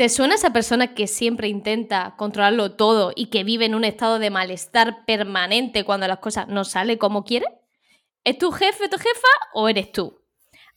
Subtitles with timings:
[0.00, 4.18] ¿Te suena esa persona que siempre intenta controlarlo todo y que vive en un estado
[4.18, 7.44] de malestar permanente cuando las cosas no salen como quiere?
[8.24, 10.18] ¿Es tu jefe tu jefa o eres tú?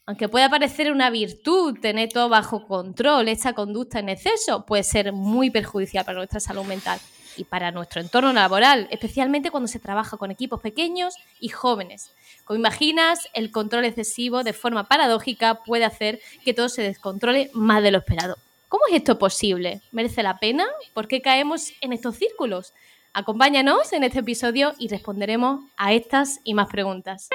[0.05, 5.14] Aunque pueda parecer una virtud tener todo bajo control, esta conducta en exceso puede ser
[5.14, 7.00] muy perjudicial para nuestra salud mental
[7.38, 12.12] y para nuestro entorno laboral, especialmente cuando se trabaja con equipos pequeños y jóvenes.
[12.44, 17.82] Como imaginas, el control excesivo de forma paradójica puede hacer que todo se descontrole más
[17.82, 18.36] de lo esperado.
[18.74, 19.82] ¿Cómo es esto posible?
[19.92, 20.66] ¿Merece la pena?
[20.96, 22.73] ¿Por qué caemos en estos círculos?
[23.14, 27.30] Acompáñanos en este episodio y responderemos a estas y más preguntas.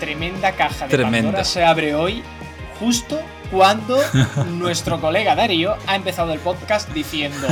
[0.00, 2.22] Tremenda caja de Pandora se abre hoy
[2.78, 3.98] justo cuando
[4.50, 7.46] nuestro colega Darío ha empezado el podcast diciendo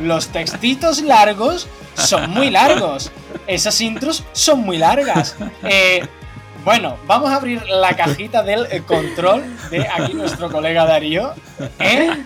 [0.00, 3.10] los textitos largos son muy largos,
[3.46, 5.36] esas intros son muy largas.
[5.64, 6.06] Eh,
[6.64, 11.32] bueno, vamos a abrir la cajita del control de aquí nuestro colega Darío.
[11.78, 12.24] ¿eh?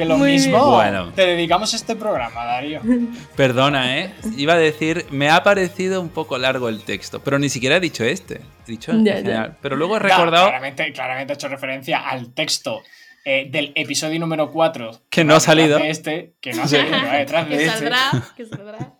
[0.00, 1.12] Que lo mismo bueno.
[1.12, 2.80] te dedicamos a este programa, Darío.
[3.36, 4.14] Perdona, ¿eh?
[4.34, 7.80] Iba a decir, me ha parecido un poco largo el texto, pero ni siquiera he
[7.80, 8.40] dicho este.
[8.66, 9.58] He dicho en general.
[9.60, 10.46] Pero luego he recordado.
[10.46, 12.80] claramente, claramente he hecho referencia al texto
[13.26, 15.02] eh, del episodio número 4.
[15.10, 15.76] Que no ha salido.
[15.76, 17.68] este, que no ha salido, detrás de este.
[17.68, 18.94] Saldrá, que saldrá.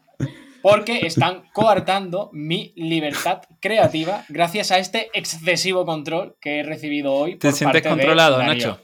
[0.60, 7.38] Porque están coartando mi libertad creativa gracias a este excesivo control que he recibido hoy.
[7.38, 8.78] ¿Te sientes controlado, Nacho?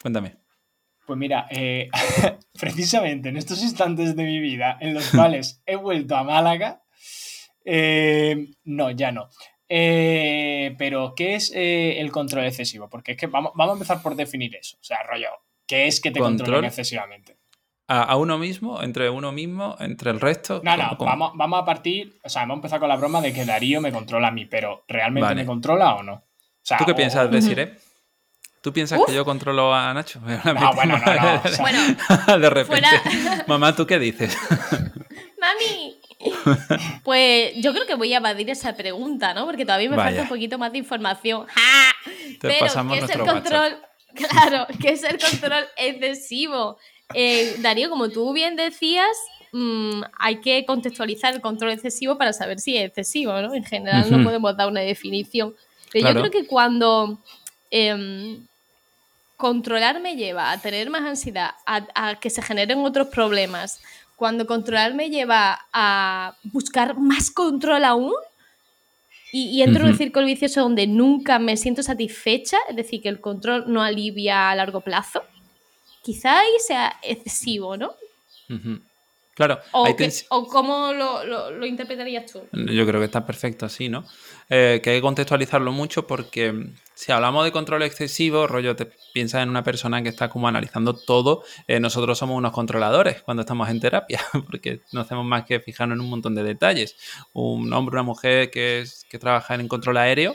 [0.00, 0.47] Cuéntame.
[1.08, 1.88] Pues mira, eh,
[2.60, 6.82] precisamente en estos instantes de mi vida en los cuales he vuelto a Málaga,
[7.64, 9.30] eh, no, ya no.
[9.70, 12.90] Eh, pero, ¿qué es el control excesivo?
[12.90, 14.76] Porque es que vamos, vamos, a empezar por definir eso.
[14.82, 15.30] O sea, rollo,
[15.66, 17.38] ¿qué es que te controlen excesivamente?
[17.86, 18.82] ¿A, uno mismo?
[18.82, 19.76] ¿Entre uno mismo?
[19.80, 20.60] ¿Entre el resto?
[20.62, 22.18] No, no, Vamos, vamos, a partir.
[22.22, 24.44] O sea, vamos a empezar con la broma de que Darío me controla a mí,
[24.44, 26.22] pero ¿realmente me controla o no?
[26.76, 27.78] ¿Tú qué piensas, decir, eh?
[28.68, 30.20] ¿Tú piensas que yo controlo a Nacho?
[30.20, 31.40] No, bueno, no, no.
[31.58, 31.80] bueno,
[32.38, 32.86] de repente.
[33.46, 34.36] Mamá, ¿tú qué dices?
[35.40, 35.96] Mami.
[37.02, 39.46] Pues yo creo que voy a evadir esa pregunta, ¿no?
[39.46, 41.46] Porque todavía me falta un poquito más de información.
[41.46, 41.94] ¡Ja!
[42.38, 43.78] Te Pero, pasamos ¿qué es el control?
[44.14, 46.76] Claro, ¿qué es el control excesivo?
[47.14, 49.16] Eh, Darío, como tú bien decías,
[49.52, 53.54] mm, hay que contextualizar el control excesivo para saber si es excesivo, ¿no?
[53.54, 55.54] En general no podemos dar una definición.
[55.90, 57.18] Pero yo creo que cuando
[57.70, 58.46] Em,
[59.38, 63.80] controlar me lleva a tener más ansiedad, a, que se generen otros problemas.
[64.16, 68.12] Cuando controlar me lleva a buscar más control aún,
[69.30, 73.20] y, entro en un círculo vicioso donde nunca me siento satisfecha, es decir, que el
[73.20, 75.22] control no alivia a largo plazo,
[76.02, 77.92] quizá ahí sea excesivo, ¿no?
[79.38, 79.60] Claro.
[79.70, 82.42] O, cómo lo, interpretarías tú.
[82.50, 84.04] Yo creo que está perfecto así, ¿no?
[84.50, 88.90] Eh, que hay que contextualizarlo mucho porque mm, si hablamos de control excesivo, rollo, te
[89.14, 91.44] piensas en una persona que está como analizando todo.
[91.68, 95.94] Eh, nosotros somos unos controladores cuando estamos en terapia, porque no hacemos más que fijarnos
[95.94, 96.96] en un montón de detalles.
[97.32, 100.34] Un hombre, una mujer que, es, que trabaja en control aéreo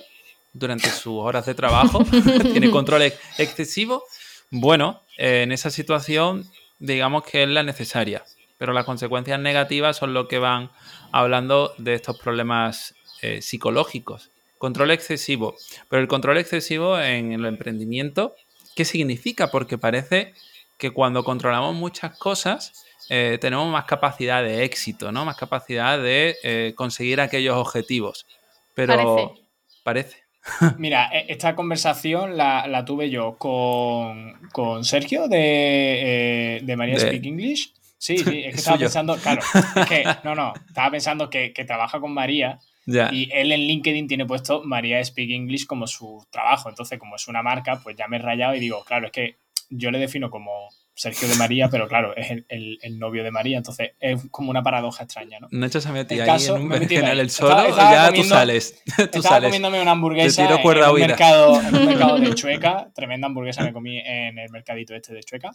[0.53, 2.05] durante sus horas de trabajo,
[2.53, 3.01] tiene control
[3.37, 4.01] excesivo.
[4.49, 6.49] Bueno, eh, en esa situación,
[6.79, 8.23] digamos que es la necesaria
[8.57, 10.71] pero las consecuencias negativas son lo que van
[11.11, 14.31] hablando de estos problemas eh, psicológicos.
[14.57, 15.55] Control excesivo,
[15.89, 18.35] pero el control excesivo en el emprendimiento,
[18.75, 19.51] ¿qué significa?
[19.51, 20.33] Porque parece
[20.77, 25.25] que cuando controlamos muchas cosas eh, tenemos más capacidad de éxito, ¿no?
[25.25, 28.25] Más capacidad de eh, conseguir aquellos objetivos.
[28.73, 29.35] Pero
[29.83, 30.23] parece.
[30.77, 38.17] Mira, e, esta conversación la, tuve yo con, Sergio de, de María Speak English Sí,
[38.17, 39.41] sí, es que estaba pensando, claro,
[39.77, 44.25] es que, no, no, estaba pensando que, trabaja con María y él en LinkedIn tiene
[44.25, 48.17] puesto María Speak English como su trabajo, entonces como es una marca, pues ya me
[48.17, 49.37] he rayado y digo, claro, es que
[49.69, 53.91] yo le defino como Sergio de María, pero claro, es el, novio de María, entonces
[53.99, 55.47] es como una paradoja extraña, ¿no?
[55.51, 58.81] Nacho se ha metido ahí en un el solo ya tú sales.
[59.11, 63.63] Tú estaba comiéndome una hamburguesa en un, mercado, en un mercado de Chueca, tremenda hamburguesa
[63.63, 65.51] me comí en el mercadito este de Chueca,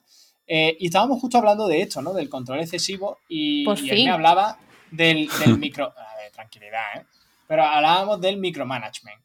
[0.46, 2.12] eh, y estábamos justo hablando de esto, ¿no?
[2.14, 4.58] Del control excesivo y, y él me hablaba
[4.90, 5.84] del, micro...
[5.96, 7.04] A ver, tranquilidad, ¿eh?
[7.46, 9.22] Pero hablábamos del micromanagement.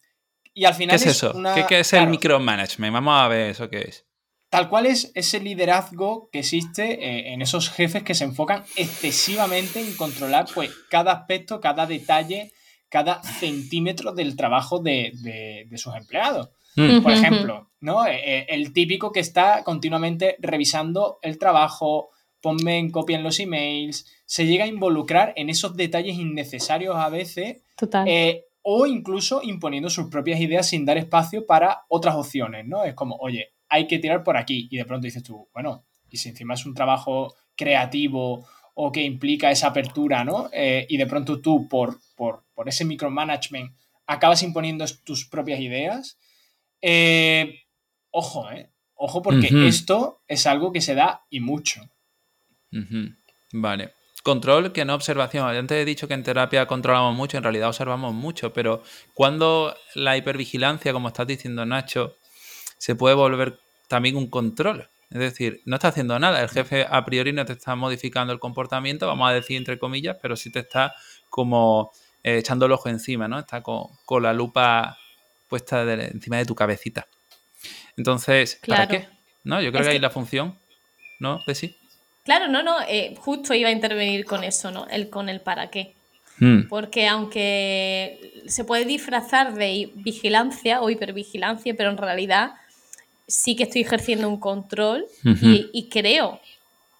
[0.54, 1.34] Y al final ¿Qué es, eso?
[1.68, 2.94] ¿Qué, es el micromanagement?
[2.94, 4.06] Vamos a ver eso qué es.
[4.54, 9.80] Tal cual es ese liderazgo que existe eh, en esos jefes que se enfocan excesivamente
[9.80, 12.52] en controlar pues, cada aspecto, cada detalle,
[12.88, 16.52] cada centímetro del trabajo de, de sus empleados.
[16.76, 17.02] Mm.
[17.02, 18.06] Por ejemplo, ¿no?
[18.06, 22.10] Eh, eh, el típico que está continuamente revisando el trabajo,
[22.40, 27.10] ponme en copia en los emails, se llega a involucrar en esos detalles innecesarios a
[27.10, 27.64] veces.
[27.76, 28.08] Total.
[28.08, 32.86] Eh, o incluso imponiendo sus propias ideas sin dar espacio para otras opciones, ¿no?
[32.86, 34.68] Es como, oye, hay que tirar por aquí.
[34.70, 39.02] Y de pronto dices tú, bueno, y si encima es un trabajo creativo o que
[39.02, 40.50] implica esa apertura, ¿no?
[40.54, 43.72] y de pronto tú, por, por, por ese micromanagement,
[44.06, 46.18] acabas imponiendo tus propias ideas,
[46.82, 47.62] eh,
[48.12, 48.70] ojo, ¿eh?
[48.96, 51.82] Ojo porque esto es algo que se da y mucho.
[53.52, 53.94] Vale.
[54.22, 55.48] Control que no observación.
[55.48, 58.82] Antes he dicho que en terapia controlamos mucho, en realidad observamos mucho, pero
[59.14, 62.16] cuando la hipervigilancia, como estás diciendo Nacho,
[62.84, 64.90] se puede volver también un control.
[65.10, 66.42] Es decir, no está haciendo nada.
[66.42, 70.18] El jefe a priori no te está modificando el comportamiento, vamos a decir entre comillas,
[70.22, 70.94] pero sí te está
[71.30, 71.94] como
[72.26, 73.40] eh, echando el ojo encima, ¿no?
[73.40, 74.98] Está con, con la lupa
[75.48, 77.08] puesta encima de tu cabecita.
[77.96, 79.08] Entonces, ¿para qué?
[79.46, 79.62] ¿No?
[79.62, 80.60] Yo creo que, ahí la función,
[81.22, 81.40] ¿no?
[81.48, 81.78] De sí.
[82.26, 84.88] Claro, no, no, eh, justo iba a intervenir con eso, ¿no?
[84.88, 85.96] El, con el para qué.
[86.38, 86.64] Hmm.
[86.68, 92.56] Porque aunque se puede disfrazar de vigilancia o hipervigilancia, pero en realidad
[93.28, 96.40] sí que estoy ejerciendo un control y, creo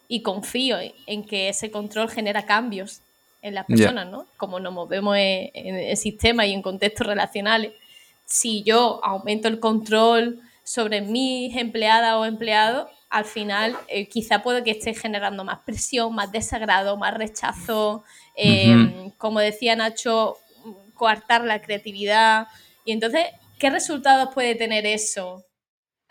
[0.08, 0.78] y confío
[1.08, 3.02] en que ese control genera cambios
[3.42, 4.28] en las personas, ¿no?
[4.38, 7.74] Como nos movemos en, en el sistema y en contextos relacionales.
[8.26, 14.64] Si yo aumento el control sobre mis empleadas o empleados, al final eh, quizá puede
[14.64, 18.04] que esté generando más presión, más desagrado, más rechazo,
[18.36, 20.38] em, como decía Nacho,
[20.96, 22.48] coartar la creatividad.
[22.86, 23.26] Y entonces,
[23.60, 25.46] ¿qué resultados puede tener eso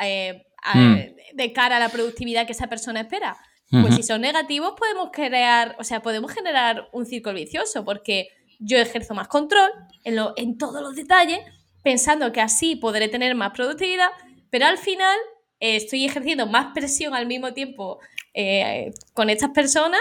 [0.09, 1.37] eh, hmm.
[1.37, 3.37] de cara a la productividad que esa persona espera?
[3.71, 8.29] Pues si son negativos, podemos crear, o sea, podemos generar un círculo vicioso, porque
[8.59, 9.71] yo ejerzo más control
[10.05, 11.41] en, en todos los detalles,
[11.83, 14.11] pensando que así podré tener más productividad,
[14.51, 15.17] pero al final
[15.59, 18.01] eh, estoy ejerciendo más presión al mismo tiempo
[18.35, 20.01] eh, con estas personas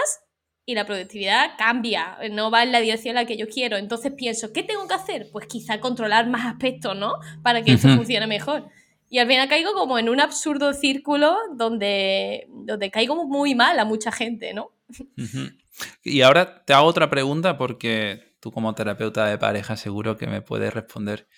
[0.66, 3.76] y la productividad cambia, no va en la dirección en la que yo quiero.
[3.76, 5.28] Entonces pienso, ¿qué tengo que hacer?
[5.32, 7.14] Pues quizá controlar más aspectos, ¿no?
[7.42, 8.68] Para que esto funcione mejor.
[9.12, 13.84] Y al final caigo como en un absurdo círculo donde, donde caigo muy mal a
[13.84, 14.72] mucha gente, ¿no?
[16.02, 20.40] Y ahora te hago otra pregunta porque tú como terapeuta de pareja seguro que me
[20.40, 21.28] puedes responder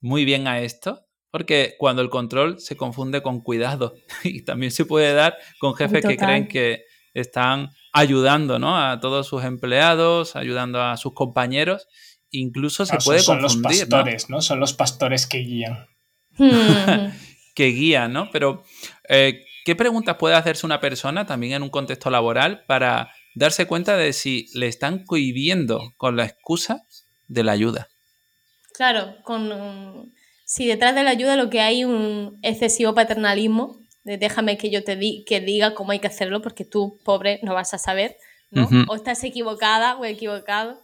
[0.00, 3.92] muy bien a esto, porque cuando el control se confunde con cuidado
[4.24, 8.78] y también se puede dar con jefes que creen que están ayudando ¿no?
[8.78, 11.88] a todos sus empleados, ayudando a sus compañeros,
[12.30, 13.62] incluso se puede son confundir.
[13.62, 14.40] Son los pastores, ¿no?
[14.40, 15.88] Son los pastores que guían.
[17.54, 18.30] que guían, ¿no?
[18.30, 18.64] Pero,
[19.08, 23.96] eh, ¿qué preguntas puede hacerse una persona también en un contexto laboral para darse cuenta
[23.96, 26.86] de si le están cohibiendo con la excusa
[27.26, 27.88] de la ayuda?
[28.74, 30.12] Claro, con
[30.44, 34.82] si detrás de la ayuda lo que hay un excesivo paternalismo, de déjame que yo
[34.82, 38.16] te di, que diga cómo hay que hacerlo, porque tú, pobre, no vas a saber,
[38.50, 38.66] ¿no?
[38.88, 40.80] O estás equivocada o equivocado.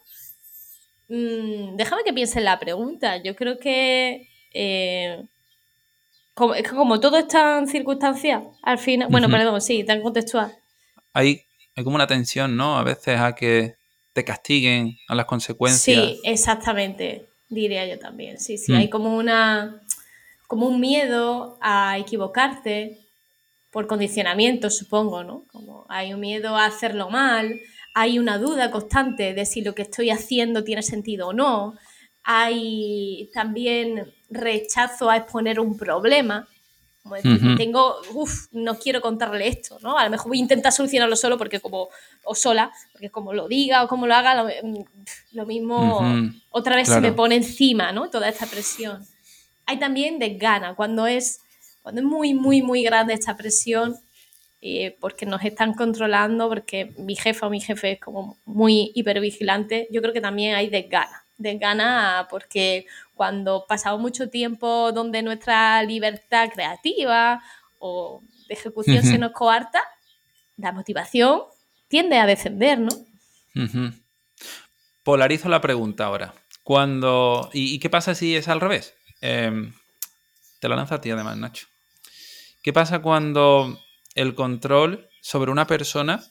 [1.09, 3.23] Mm, déjame que piense en la pregunta.
[3.23, 5.25] Yo creo que eh,
[6.35, 10.57] como, es que como todo está en circunstancia, al final, bueno, perdón, sí, tan contextual.
[11.13, 11.43] Hay,
[11.77, 12.77] hay como una tensión, ¿no?
[12.77, 13.77] A veces a que
[14.13, 16.05] te castiguen a las consecuencias.
[16.05, 18.39] Sí, exactamente diría yo también.
[18.39, 18.77] Sí, sí, mm.
[18.77, 19.81] hay como una
[20.47, 23.01] como un miedo a equivocarte
[23.71, 25.47] por condicionamiento, supongo, ¿no?
[25.51, 27.61] Como hay un miedo a hacerlo mal,
[27.95, 31.75] hay una duda constante de si lo que estoy haciendo tiene sentido o no,
[32.25, 36.49] hay también rechazo a exponer un problema,
[37.03, 39.99] como decir, tengo, uff, no quiero contarle esto, ¿no?
[39.99, 41.91] A lo mejor voy a intentar solucionarlo solo porque como,
[42.25, 46.01] o sola, porque como lo diga o como lo haga, lo, mm, mismo
[46.49, 48.09] otra vez se me pone encima, ¿no?
[48.09, 49.05] Toda esta presión.
[49.67, 51.41] Hay también desgana, cuando es,
[51.83, 53.97] cuando es muy, muy, muy grande esta presión,
[54.63, 59.89] eh, porque nos están controlando, porque mi jefa o mi jefe es como muy hipervigilante,
[59.91, 61.24] yo creo que también hay desgana.
[61.37, 67.43] Desgana porque cuando pasamos mucho tiempo donde nuestra libertad creativa
[67.79, 69.83] o de ejecución se nos coarta,
[70.57, 71.43] la motivación
[71.89, 72.91] tiende a descender, ¿no?
[75.03, 76.35] Polarizo la pregunta ahora.
[76.63, 77.51] Cuando.
[77.53, 78.95] ¿Y, qué pasa si es al revés?
[79.21, 79.73] Em,
[80.61, 81.67] te la lanzo a ti además, Nacho.
[82.63, 83.79] ¿Qué pasa cuando
[84.15, 86.25] el control sobre una persona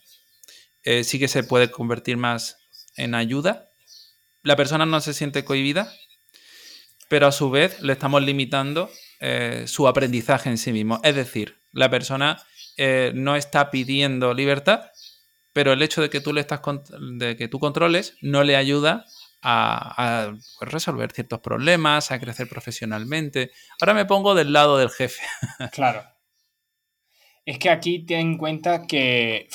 [0.83, 2.57] eh, sí que se puede convertir más
[2.95, 3.69] en ayuda?
[4.43, 5.91] La persona no se siente cohibida,
[7.07, 10.99] pero a su vez le estamos limitando eh, su aprendizaje en sí mismo.
[11.03, 12.41] Es decir, la persona
[12.77, 14.91] eh, no está pidiendo libertad,
[15.53, 16.61] pero el hecho de que tú le estás
[17.17, 19.05] de que tú controles no le ayuda
[19.41, 23.51] a, pues, resolver ciertos problemas, a crecer profesionalmente.
[23.79, 25.21] Ahora me pongo del lado del jefe.
[25.71, 26.03] Claro.
[27.45, 29.47] Es que aquí ten en cuenta que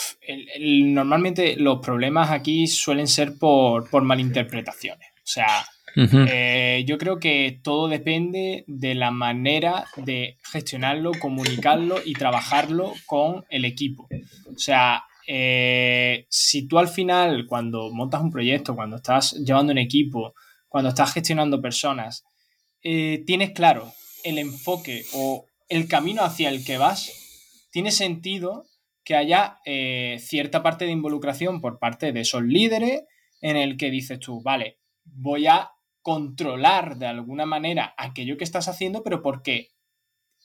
[0.61, 5.09] normalmente los problemas aquí suelen ser por, por malinterpretaciones.
[5.11, 5.67] O sea,
[5.97, 13.45] eh, yo creo que todo depende de la manera de gestionarlo, comunicarlo y trabajarlo con
[13.51, 14.09] el equipo.
[14.55, 19.79] O sea, eh, si tú al final, cuando montas un proyecto, cuando estás llevando un
[19.79, 20.35] equipo,
[20.69, 22.25] cuando estás gestionando personas,
[22.83, 23.93] eh, tienes claro
[24.25, 27.28] el enfoque o el camino hacia el que vas,
[27.79, 28.65] tiene sentido
[29.05, 29.61] que haya
[30.19, 33.05] cierta parte de involucración por parte de esos líderes
[33.41, 35.71] en el que dices tú, vale, voy a
[36.03, 39.69] controlar de alguna manera aquello que estás haciendo, pero porque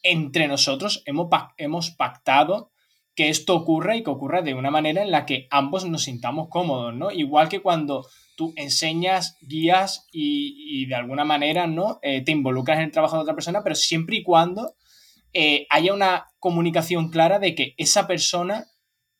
[0.03, 2.69] entre nosotros hemos, hemos pactado
[3.15, 6.49] que esto ocurra y que ocurra de una manera en la que ambos nos sintamos
[6.49, 7.09] cómodos, ¿no?
[7.09, 11.97] Igual que cuando tú enseñas, guías y, de alguna manera, ¿no?
[12.03, 14.75] Eh, te involucras en el trabajo de otra persona, pero siempre y cuando
[15.33, 18.67] eh, haya una comunicación clara de que esa persona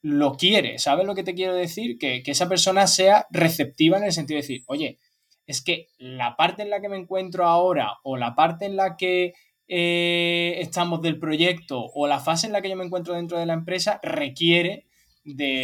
[0.01, 1.97] lo quiere, ¿sabes lo que te quiero decir?
[1.97, 4.99] Que, que esa persona sea receptiva en el sentido de decir, oye,
[5.45, 8.95] es que la parte en la que me encuentro ahora o la parte en la
[8.97, 9.33] que
[9.67, 13.45] eh, estamos del proyecto o la fase en la que yo me encuentro dentro de
[13.45, 14.85] la empresa requiere
[15.23, 15.61] de,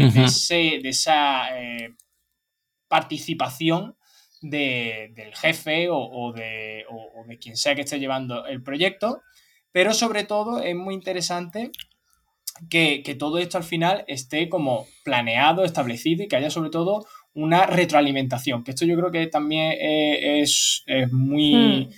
[0.86, 1.96] esa eh,
[2.88, 3.98] participación
[4.42, 6.86] del jefe o, de,
[7.42, 9.22] quien sea que esté llevando el proyecto,
[9.72, 11.72] pero sobre todo es muy interesante
[12.70, 17.06] que, que, todo esto al final esté como planeado, establecido y que haya sobre todo
[17.34, 21.90] una retroalimentación, que esto yo creo que también eh, es, muy,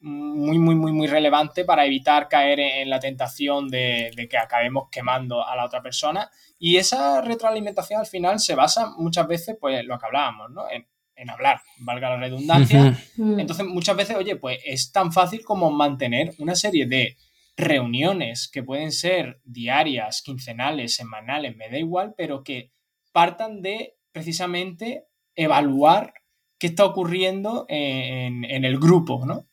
[0.00, 0.08] hmm.
[0.08, 5.46] muy, muy, muy, muy relevante para evitar caer en, la tentación de, que acabemos quemando
[5.46, 6.30] a la otra persona.
[6.58, 10.70] Y esa retroalimentación al final se basa muchas veces, pues lo que hablábamos, ¿no?
[10.70, 10.86] En,
[11.30, 12.98] hablar, valga la redundancia.
[13.16, 13.38] Hmm.
[13.38, 17.16] Entonces, muchas veces, oye, pues es tan fácil como mantener una serie de
[17.56, 22.72] reuniones que pueden ser diarias, quincenales, semanales, me da igual, pero que
[23.12, 25.04] partan de precisamente
[25.36, 26.14] evaluar
[26.58, 29.46] qué está ocurriendo en, el grupo, ¿no?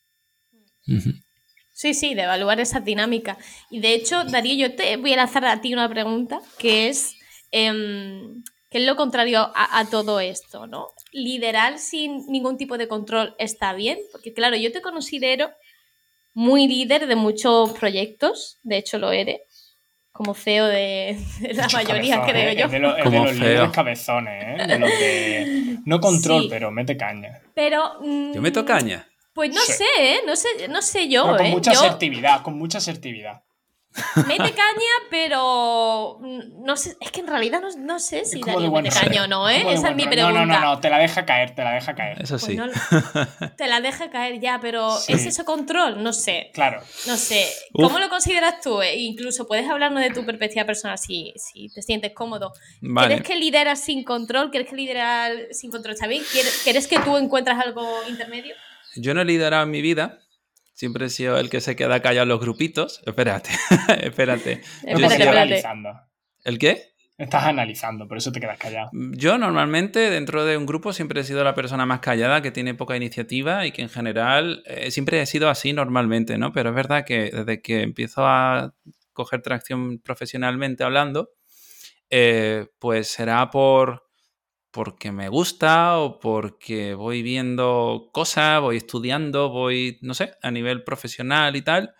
[1.73, 3.37] Sí, sí, de evaluar esa dinámica.
[3.69, 7.15] Y de hecho, Darío, yo te voy a lanzar a ti una pregunta que es,
[7.51, 10.87] em, ¿qué es lo contrario a, todo esto, ¿no?
[11.11, 15.51] Liderar sin ningún tipo de control está bien, porque claro, yo te considero
[16.33, 19.41] muy líder de muchos proyectos, de hecho lo eres,
[20.13, 21.19] como CEO de,
[21.53, 22.69] la mayoría, creo yo.
[22.69, 24.67] de, los cabezones, ¿eh?
[24.67, 25.77] De los de...
[25.85, 27.41] No control, pero mete caña.
[27.53, 27.99] Pero...
[28.01, 29.05] ¿Yo meto caña?
[29.33, 30.19] Pues no sé, ¿eh?
[30.25, 31.51] No sé, no sé yo, con ¿eh?
[31.51, 33.41] mucha asertividad, con mucha asertividad.
[34.15, 39.23] Mete caña, pero no sé, es que en realidad no, sé si Darío mete caña
[39.23, 39.65] o no, ¿eh?
[39.73, 40.45] Esa es mi pregunta.
[40.45, 42.21] No, no, no, te la deja caer, te la deja caer.
[42.21, 42.57] Eso sí.
[42.57, 46.01] Pues te la deja caer ya, pero ¿es eso control?
[46.01, 46.51] No sé.
[46.53, 46.81] Claro.
[47.05, 47.45] No sé.
[47.73, 48.81] ¿Cómo lo consideras tú?
[48.81, 52.53] Eh, incluso puedes hablarnos de tu perspectiva personal si, si te sientes cómodo.
[52.79, 54.51] ¿Quieres que lideras sin control?
[54.51, 56.23] ¿Quieres que lideras sin control está bien?
[56.63, 58.55] ¿Quieres que tú encuentras algo intermedio?
[58.95, 60.19] Yo no he liderado en mi vida,
[60.73, 63.01] Siempre he sido el que se queda callado en los grupitos.
[63.05, 63.51] Espérate,
[64.01, 64.61] espérate.
[64.83, 65.89] Estás analizando.
[66.43, 66.91] ¿El qué?
[67.17, 68.89] Estás analizando, por eso te quedas callado.
[68.93, 72.73] Yo normalmente dentro de un grupo siempre he sido la persona más callada, que tiene
[72.73, 76.51] poca iniciativa y que en general eh, siempre he sido así normalmente, ¿no?
[76.51, 78.73] Pero es verdad que desde que empiezo a
[79.13, 81.29] coger tracción profesionalmente hablando,
[82.09, 84.09] eh, pues será por
[84.71, 90.83] porque me gusta o porque voy viendo cosas, voy estudiando, voy, no sé, a nivel
[90.83, 91.93] profesional y tal,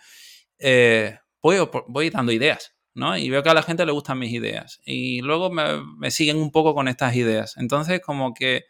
[0.58, 3.18] eh, voy, voy dando ideas, ¿no?
[3.18, 4.80] Y veo que a la gente le gustan mis ideas.
[4.86, 7.58] Y luego me, siguen un poco con estas ideas.
[7.58, 8.66] Entonces, como que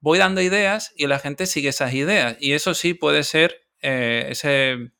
[0.00, 2.36] voy dando ideas y la gente sigue esas ideas.
[2.40, 4.32] Y eso sí puede ser eh,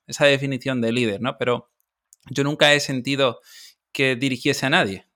[0.07, 1.37] esa definición de líder, ¿no?
[1.39, 1.71] Pero
[2.31, 3.41] yo nunca he sentido
[3.93, 5.09] que dirigiese a nadie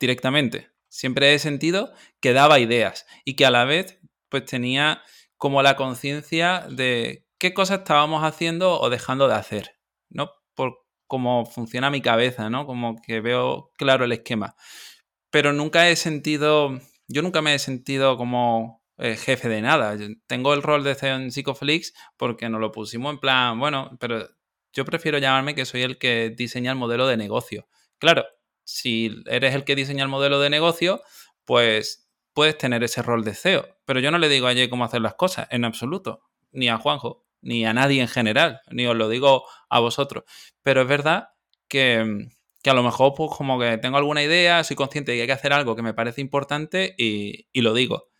[0.00, 0.70] directamente.
[0.98, 5.00] Siempre he sentido que daba ideas y que a la vez pues tenía
[5.36, 9.78] como la conciencia de qué cosas estábamos haciendo o dejando de hacer,
[10.08, 10.32] ¿no?
[10.56, 12.66] Por cómo funciona mi cabeza, ¿no?
[12.66, 14.56] Como que veo claro el esquema.
[15.30, 19.96] Pero nunca he sentido, yo nunca me he sentido como eh, jefe de nada.
[20.26, 24.28] tengo el rol de CEO en Psychoflix porque nos lo pusimos en plan, bueno, pero
[24.72, 27.68] yo prefiero llamarme que soy el que diseña el modelo de negocio.
[27.98, 28.24] Claro,
[28.68, 31.00] si eres el que diseña el modelo de negocio,
[31.46, 33.66] pues puedes tener ese rol de CEO.
[33.86, 36.20] Pero yo no le digo a Jay cómo hacer las cosas, en absoluto.
[36.52, 40.24] Ni a Juanjo, ni a nadie en general, ni os lo digo a vosotros.
[40.62, 41.30] Pero es verdad
[41.66, 42.28] que,
[42.62, 45.32] a lo mejor, pues como que tengo alguna idea, soy consciente de que hay que
[45.32, 48.10] hacer algo que me parece importante y, lo digo.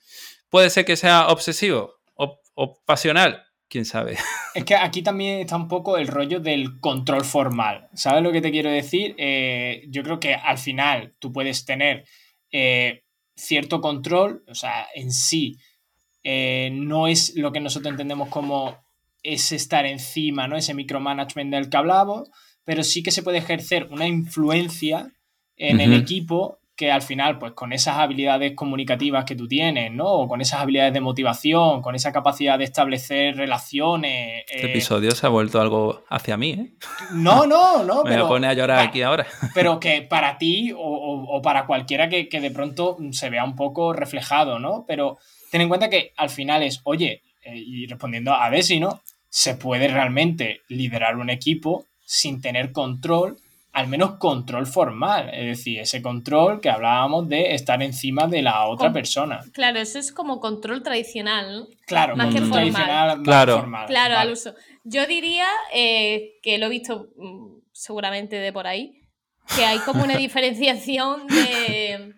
[0.49, 2.41] puede ser que sea obsesivo o,
[2.87, 4.17] pasional, quién sabe.
[4.55, 7.89] Es que aquí también está un poco el rollo del control formal.
[7.95, 9.15] ¿Sabes lo que te quiero decir?
[9.19, 12.05] Eh, yo creo que al final tú puedes tener
[12.51, 13.05] eh,
[13.37, 15.59] cierto control, o sea, en sí
[16.25, 18.77] eh, no es lo que nosotros entendemos como
[19.23, 20.57] es estar encima, ¿no?
[20.57, 22.31] Ese micromanagement del que hablamos,
[22.65, 25.13] pero sí que se puede ejercer una influencia
[25.57, 30.07] en el equipo que al final, pues con esas habilidades comunicativas que tú tienes, ¿no?
[30.07, 34.45] O con esas habilidades de motivación, con esa capacidad de establecer relaciones.
[34.49, 36.71] Este eh, episodio se ha vuelto algo hacia mí, ¿eh?
[37.11, 38.05] No, no, no.
[38.05, 39.27] Me pone a llorar aquí ahora.
[39.55, 44.61] Pero que para ti o, para cualquiera que, de pronto se vea un poco reflejado,
[44.61, 44.85] ¿no?
[44.87, 45.19] Pero
[45.51, 49.03] ten en cuenta que al final es, oye, eh, y respondiendo a Desi, ¿no?
[49.29, 53.37] Se puede realmente liderar un equipo sin tener control
[53.73, 58.67] al menos control formal, es decir, ese control que hablábamos de estar encima de la
[58.67, 59.41] otra persona.
[59.53, 61.69] Claro, eso es como control tradicional.
[61.87, 63.23] Claro, más que formal.
[63.23, 63.59] claro.
[63.59, 63.87] formal.
[63.87, 64.55] Claro, al uso.
[64.85, 69.01] Yo diría eh, que lo he visto mm, seguramente de por ahí,
[69.55, 72.18] que hay como una diferenciación de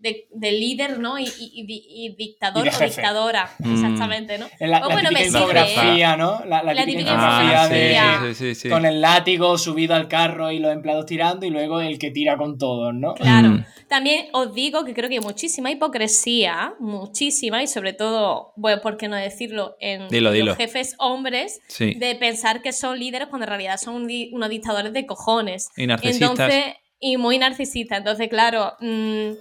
[0.00, 1.18] de, líder, ¿no?
[1.18, 3.74] Y, y, dictador o dictadora, mm.
[3.74, 4.46] exactamente, ¿no?
[4.60, 6.42] La, bueno, típica infografía, ¿no?
[6.46, 11.44] La, la típica infografía de, con el látigo subido al carro y los empleados tirando
[11.44, 13.14] y luego el que tira con todos, ¿no?
[13.14, 13.48] Claro.
[13.48, 13.64] Mm.
[13.88, 18.96] También os digo que creo que hay muchísima hipocresía, muchísima, y sobre todo, bueno, ¿por
[18.96, 19.76] qué no decirlo?
[19.80, 24.92] En los jefes hombres, de pensar que son líderes cuando en realidad son unos dictadores
[24.92, 25.70] de cojones.
[25.76, 26.30] Y narcisistas.
[26.30, 27.98] Entonces, y muy narcisistas.
[27.98, 28.74] Entonces, claro...
[28.80, 29.32] Mmm,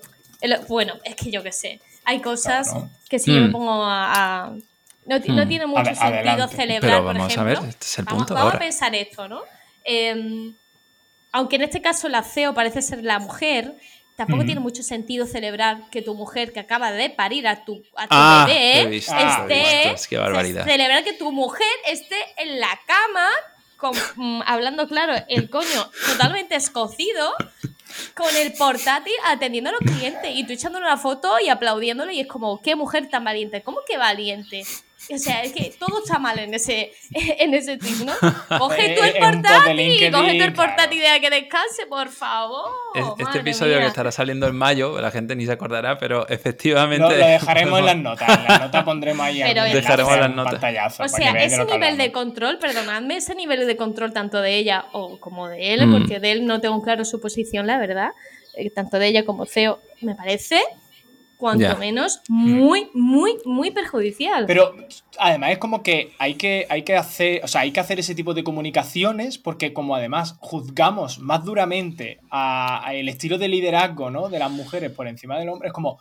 [0.68, 1.80] bueno, es que yo qué sé.
[2.06, 2.74] Hay cosas
[3.10, 3.52] que si yo me hmm.
[3.52, 4.54] pongo a.
[5.06, 5.48] no, hmm.
[5.48, 7.42] tiene mucho sentido celebrar, por ejemplo.
[7.42, 9.42] A ver, este es el punto vamos, a pensar esto, ¿no?
[9.84, 10.56] Em,
[11.32, 13.76] aunque en este caso la CEO parece ser la mujer,
[14.16, 14.46] tampoco hmm.
[14.46, 18.16] tiene mucho sentido celebrar que tu mujer que acaba de parir a tu, a tu
[18.16, 19.96] ah, bebé esté.
[20.10, 20.66] qué barbaridad.
[20.66, 23.30] celebrar que tu mujer esté en la cama,
[24.16, 27.34] mm, hablando claro, el coño totalmente escocido,
[28.16, 32.22] con el portátil atendiendo a los clientes y tú echándole una foto y aplaudiéndole y
[32.22, 34.64] es como, qué mujer tan valiente, ¿cómo que valiente?
[35.12, 38.14] O sea, es que todo está mal en ese, en ese tweet, ¿no?
[38.60, 42.70] Coge tú el portátil, coge tú el portátil de que descanse, por favor.
[43.18, 47.08] este episodio que estará saliendo en mayo, la gente ni se acordará, pero efectivamente.
[47.08, 48.30] Lo, dejaremos en las notas.
[48.30, 49.42] En las notas pondremos ahí.
[49.44, 51.00] Pero dejaremos las notas.
[51.00, 55.20] O sea, ese nivel de control, perdonadme, ese nivel de control tanto de ella o
[55.20, 55.92] como de él, mm.
[55.92, 58.12] porque de él no tengo claro su posición, la verdad,
[58.54, 60.62] eh, tanto de ella como CEO, me parece
[61.40, 64.46] cuanto menos muy, muy, muy perjudicial.
[64.46, 64.76] Pero
[65.18, 68.14] además es como que hay que, hay que hacer, o sea, hay que hacer ese
[68.14, 74.28] tipo de comunicaciones porque como además juzgamos más duramente a, el estilo de liderazgo, ¿no?
[74.28, 76.00] De las mujeres por encima del hombre, es como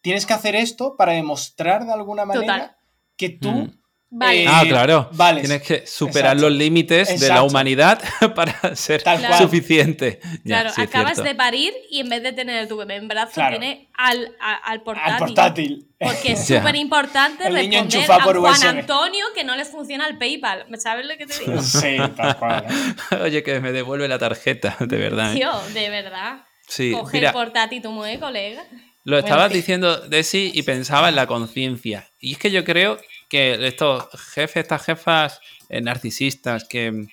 [0.00, 2.76] tienes que hacer esto para demostrar de alguna manera
[3.16, 3.79] que tú mm.
[4.12, 4.44] Vale.
[4.48, 5.08] ah, claro.
[5.40, 8.02] Tienes que superar los límites de la humanidad
[8.34, 9.02] para ser
[9.38, 10.20] suficiente.
[10.44, 14.34] claro, acabas de parir y en vez de tener tu bebé en brazos, tienes al,
[14.40, 15.12] al, portátil.
[15.12, 15.86] Al portátil.
[15.98, 20.66] Porque es súper importante responder a Juan Antonio que no les funciona el PayPal.
[20.78, 21.62] ¿Sabes lo que te digo?
[21.62, 22.66] Sí, tal cual.
[22.68, 23.16] ¿eh?
[23.22, 25.32] Oye, que me devuelve la tarjeta, de verdad.
[25.32, 25.36] ¿eh?
[25.36, 26.46] Tío, de verdad.
[26.66, 28.64] Sí, Coge el portátil, tú mueves, colega.
[29.04, 32.10] Lo estabas diciendo, Desi, y pensaba en la conciencia.
[32.18, 32.98] Y es que yo creo
[33.30, 35.40] que estos jefes, estas jefas
[35.70, 37.06] eh, narcisistas que,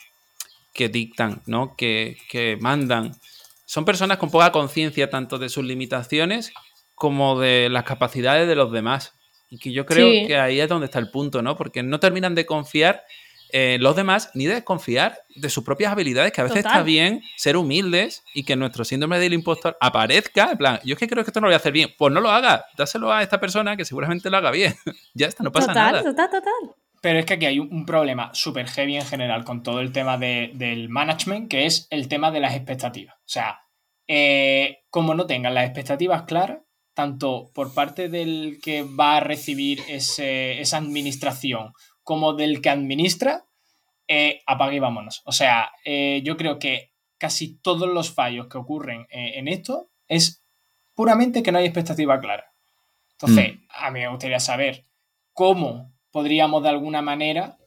[0.73, 1.75] que dictan, ¿no?
[1.77, 3.15] Que, mandan,
[3.65, 6.51] son personas con poca conciencia tanto de sus limitaciones
[6.95, 9.13] como de las capacidades de los demás.
[9.49, 11.55] Y que yo creo que ahí es donde está el punto, ¿no?
[11.55, 13.03] Porque no terminan de confiar
[13.51, 17.21] en los demás ni de desconfiar de sus propias habilidades, que a veces está bien
[17.35, 20.51] ser humildes y que nuestro síndrome del impostor aparezca.
[20.51, 21.93] En plan, yo es que creo que esto no lo voy a hacer bien.
[21.97, 24.75] Pues no lo haga, dáselo a esta persona que seguramente lo haga bien.
[25.13, 26.03] ya está, no pasa nada.
[26.03, 26.75] Total, total, total.
[27.01, 30.17] Pero es que aquí hay un, problema súper heavy en general con todo el tema
[30.17, 33.15] del management, que es el tema de las expectativas.
[33.17, 33.61] O sea,
[34.07, 36.59] eh, como no tengan las expectativas claras,
[36.93, 41.71] tanto por parte del que va a recibir esa administración
[42.07, 43.43] como del que administra,
[44.07, 45.23] eh, apague y vámonos.
[45.25, 49.89] O sea, eh, yo creo que casi todos los fallos que ocurren eh, en esto
[50.07, 50.41] es
[50.93, 52.53] puramente que no hay expectativa clara.
[53.11, 53.63] Entonces, mm.
[53.67, 54.85] a mí me gustaría saber
[55.33, 57.57] cómo podríamos de alguna manera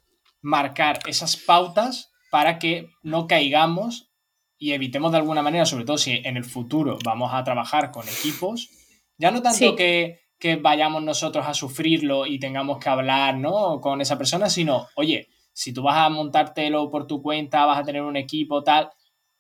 [0.41, 4.11] marcar esas pautas para que no caigamos
[4.57, 8.09] y evitemos de alguna manera, sobre todo si en el futuro vamos a trabajar con
[8.09, 8.71] equipos,
[9.19, 13.79] ya no tanto que que vayamos nosotros a sufrirlo y tengamos que hablar, ¿no?
[13.81, 17.85] Con esa persona, sino, oye, si tú vas a montártelo por tu cuenta, vas a
[17.85, 18.91] tener un equipo, tal,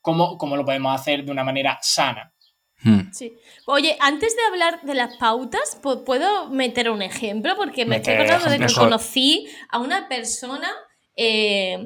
[0.02, 2.34] ¿cómo, cómo lo podemos hacer de una manera sana?
[2.82, 3.10] Hmm.
[3.12, 3.34] Sí.
[3.66, 7.56] Oye, antes de hablar de las pautas, ¿puedo meter un ejemplo?
[7.56, 10.70] Porque me estoy acordando de que conocí a una persona
[11.16, 11.78] eh,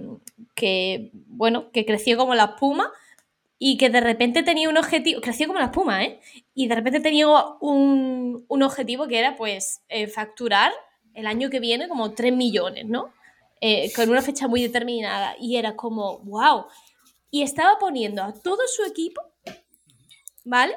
[0.54, 2.90] que, bueno, que creció como la espuma
[3.58, 6.20] y que de repente tenía un objetivo, creció como la espuma, ¿eh?
[6.54, 7.28] Y de repente tenía
[7.60, 10.72] un, objetivo que era, pues, eh, facturar
[11.14, 13.12] el año que viene como 3 millones, ¿no?
[13.60, 15.36] Eh, con una fecha muy determinada.
[15.40, 16.66] Y era como, wow.
[17.30, 19.22] Y estaba poniendo a todo su equipo
[20.44, 20.74] ¿vale?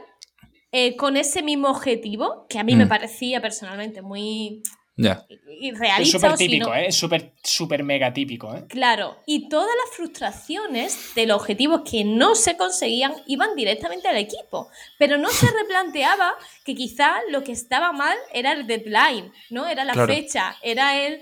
[0.72, 2.90] Eh, con ese mismo objetivo, que a mí me mm.
[2.90, 4.64] parecía personalmente muy
[4.98, 6.02] irrealista.
[6.02, 6.88] Es súper típico, ¿eh?
[6.88, 8.66] Es súper, súper mega típico, ¿eh?
[8.68, 14.18] Claro, y todas las frustraciones de los objetivos que no se conseguían iban directamente al
[14.18, 16.34] equipo, pero no se replanteaba
[16.64, 19.68] que quizá lo que estaba mal era el deadline, ¿no?
[19.68, 21.22] Era la fecha, era el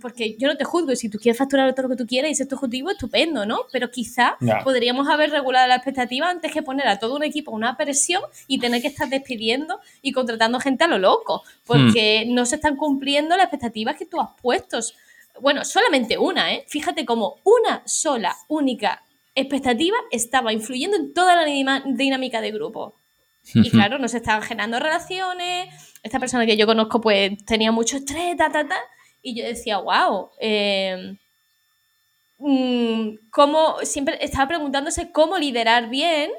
[0.00, 2.32] porque yo no te juzgo, si tú quieres facturar todo lo que tú quieras y
[2.32, 3.60] ese es tu objetivo, estupendo, ¿no?
[3.72, 7.76] Pero quizá podríamos haber regulado la expectativa antes que poner a todo un equipo una
[7.76, 12.34] presión y tener que estar despidiendo y contratando gente a lo loco, porque hmm.
[12.34, 14.78] no se están cumpliendo las expectativas que tú has puesto.
[15.40, 16.64] Bueno, solamente una, ¿eh?
[16.68, 19.02] Fíjate cómo una sola, única
[19.34, 22.96] expectativa estaba influyendo en toda la dinámica de grupo.
[23.54, 25.68] Y claro, no se estaban generando relaciones.
[26.02, 28.76] Esta persona que yo conozco, pues tenía mucho estrés, ta, ta, ta.
[29.22, 31.16] Y yo decía, wow, eh,
[32.38, 33.76] mm, ¿cómo?
[33.84, 36.30] Siempre estaba preguntándose cómo liderar bien.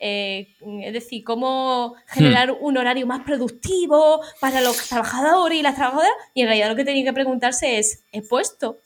[0.00, 2.56] Eh, es decir, cómo generar hmm.
[2.60, 6.12] un horario más productivo para los trabajadores y las trabajadoras.
[6.34, 8.80] Y en realidad lo que tenía que preguntarse es, ¿he puesto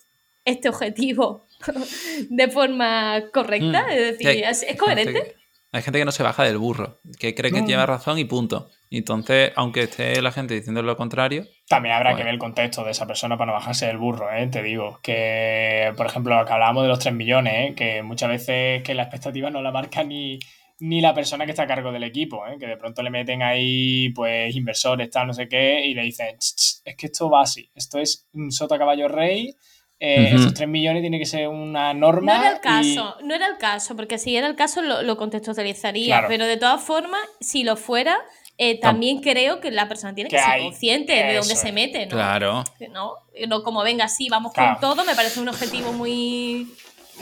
[0.45, 1.47] este objetivo
[2.29, 3.87] de forma correcta?
[3.87, 3.91] Hmm.
[3.91, 5.38] Es decir, ¿es, coherente?
[5.71, 8.71] Hay gente que no se baja del burro, que cree que lleva razón y punto.
[8.91, 11.45] entonces, aunque esté la gente diciendo lo contrario.
[11.69, 14.33] También habrá que pues ver el contexto de esa persona para no bajarse del burro,
[14.33, 14.47] ¿eh?
[14.47, 14.99] te digo.
[15.03, 17.75] Que, por ejemplo, acá hablábamos de los 3 millones, ¿eh?
[17.75, 20.39] que muchas veces que la expectativa no la marca ni,
[20.81, 22.57] ni la persona que está a cargo del equipo, ¿eh?
[22.59, 26.37] que de pronto le meten ahí, pues, inversores, tal, no sé qué, y le dicen,
[26.39, 29.55] es que esto va así, esto es un sota caballo rey
[30.01, 32.35] eh, esos 3 millones tiene que ser una norma.
[32.35, 36.25] No era el caso, no era el caso, porque si era el caso lo, contextualizaría,
[36.29, 38.17] pero de todas formas, si lo fuera,
[38.59, 42.13] eh, también creo que la persona tiene que, ser consciente de dónde se mete, ¿no?
[42.13, 42.65] Claro.
[42.91, 43.15] ¿No?
[43.49, 46.73] no como venga, sí, vamos con todo, me parece un objetivo muy,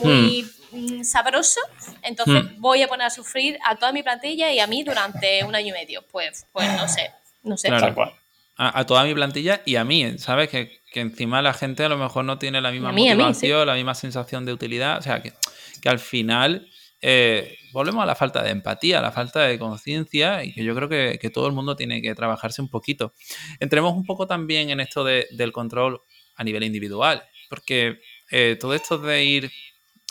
[0.02, 0.98] muy hmm.
[0.98, 1.60] mm, sabroso,
[2.02, 2.60] entonces hmm.
[2.60, 5.68] voy a poner a sufrir a toda mi plantilla y a mí durante un año
[5.68, 6.04] y medio.
[6.12, 7.10] Pues, pues no sé,
[7.42, 7.68] no sé.
[7.68, 8.12] Claro.
[8.58, 10.48] A, a, toda mi plantilla y a mí, ¿sabes?
[10.48, 13.94] Que que encima la gente a lo mejor no tiene la misma motivación, la misma
[13.94, 14.96] sensación de utilidad.
[14.96, 15.34] O sea, que,
[15.82, 16.70] que al final
[17.02, 20.74] eh, volvemos a la falta de empatía, a la falta de conciencia y que yo
[20.74, 23.12] creo que, todo el mundo tiene que trabajarse un poquito.
[23.60, 26.00] Entremos un poco también en esto del control
[26.34, 29.52] a nivel individual, porque eh, todo esto de ir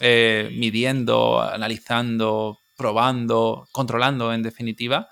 [0.02, 5.10] eh, midiendo, analizando, probando, controlando en definitiva,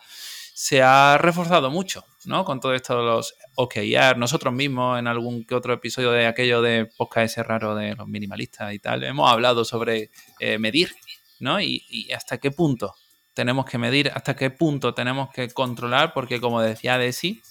[0.53, 2.45] se ha reforzado mucho, ¿no?
[2.45, 6.61] Con todo esto de los OKR, nosotros mismos en algún que otro episodio de aquello
[6.61, 10.95] de podcast ese raro de los minimalistas y tal, hemos hablado sobre eh, medir,
[11.39, 11.59] ¿no?
[11.59, 12.93] Y, hasta qué punto
[13.33, 17.41] tenemos que medir, hasta qué punto tenemos que controlar, porque como decía Desi,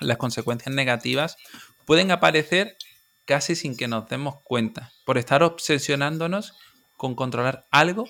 [0.00, 1.38] las consecuencias negativas
[1.86, 2.76] pueden aparecer
[3.24, 6.52] casi sin que nos demos cuenta, por estar obsesionándonos
[6.98, 8.04] con controlar algo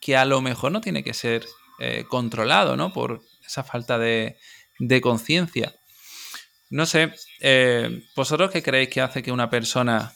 [0.00, 1.44] que a lo mejor no tiene que ser
[1.78, 2.94] eh, controlado, ¿no?
[2.94, 4.38] Por esa falta de,
[4.78, 5.74] de conciencia.
[6.68, 10.14] No sé, eh, ¿vosotros qué creéis que hace que una persona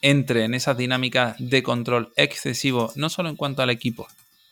[0.00, 4.08] entre en esas dinámicas de control excesivo, no solo en cuanto al equipo,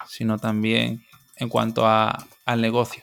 [0.09, 1.05] sino también
[1.37, 3.03] en cuanto a, al negocio?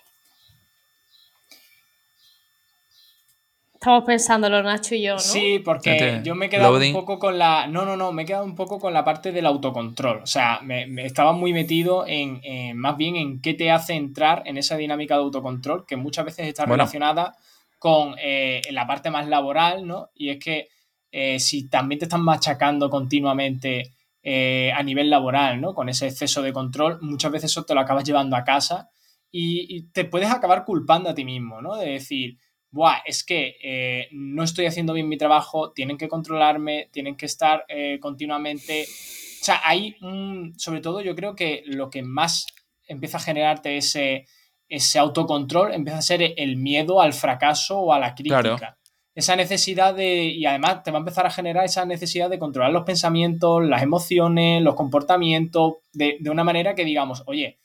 [3.80, 5.20] Estamos pensándolo, Nacho y yo, ¿no?
[5.20, 7.68] Sí, porque yo me he quedado un poco con la.
[7.68, 10.24] No, no, no, me he quedado un poco con la parte del autocontrol.
[10.24, 12.42] O sea, me, estaba muy metido en,
[12.76, 16.48] más bien en qué te hace entrar en esa dinámica de autocontrol, que muchas veces
[16.48, 17.36] está relacionada
[17.78, 20.10] con eh, la parte más laboral, ¿no?
[20.16, 20.70] Y es que
[21.12, 25.76] eh, si también te están machacando continuamente eh, a nivel laboral, ¿no?
[25.76, 28.90] Con ese exceso de control, muchas veces eso te lo acabas llevando a casa
[29.32, 31.76] y, te puedes acabar culpando a ti mismo, ¿no?
[31.76, 32.38] De decir,
[32.71, 37.65] Buah, es que no estoy haciendo bien mi trabajo, tienen que controlarme, tienen que estar
[37.99, 38.84] continuamente...
[38.84, 40.53] O sea, hay un...
[40.58, 42.47] Sobre todo yo creo que lo que más
[42.88, 44.25] empieza a generarte ese
[44.69, 48.77] ese autocontrol empieza a ser el miedo al fracaso o a la crítica.
[49.15, 52.71] Esa necesidad de, y además te va a empezar a generar esa necesidad de controlar
[52.71, 57.58] los pensamientos, las emociones, los comportamientos, de, una manera que digamos, oye,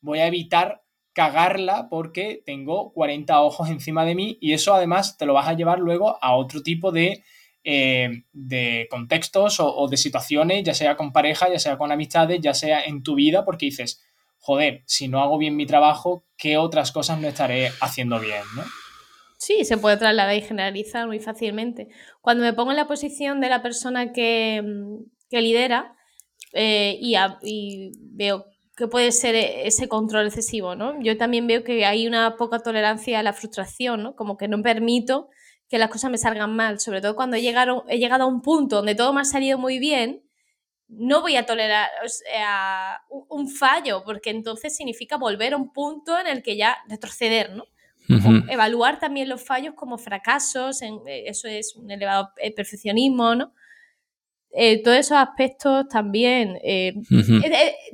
[0.00, 0.82] voy a evitar
[1.14, 5.54] cagarla porque tengo 40 ojos encima de mí y eso además te lo vas a
[5.54, 7.22] llevar luego a otro tipo de,
[7.62, 12.52] eh, de contextos o, de situaciones, ya sea con pareja, ya sea con amistades, ya
[12.52, 14.04] sea en tu vida, porque dices,
[14.38, 18.64] joder, si no hago bien mi trabajo, ¿qué otras cosas no estaré haciendo bien, ¿no?
[19.38, 21.88] Sí, se puede trasladar y generalizar muy fácilmente.
[22.20, 24.62] Cuando me pongo en la posición de la persona que,
[25.30, 25.96] lidera
[26.52, 31.00] eh, y, y, veo que puede ser ese control excesivo, ¿no?
[31.00, 34.16] Yo también veo que hay una poca tolerancia a la frustración, ¿no?
[34.16, 35.28] Como que no permito
[35.68, 38.42] que las cosas me salgan mal, sobre todo cuando he llegado, he llegado a un
[38.42, 40.22] punto donde todo me ha salido muy bien,
[40.88, 41.88] no voy a tolerar
[43.08, 47.64] un fallo, porque entonces significa volver a un punto en el que ya retroceder, ¿no?
[48.50, 53.54] Evaluar también los fallos como fracasos, en, eh, eso es un elevado eh, perfeccionismo, ¿no?
[54.56, 56.58] Eh, todos esos aspectos también.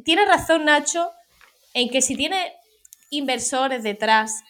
[0.04, 1.10] tiene razón Nacho
[1.74, 2.52] en que si tiene
[3.10, 4.42] inversores detrás,